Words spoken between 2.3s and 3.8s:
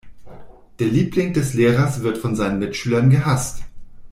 seinen Mitschülern gehasst.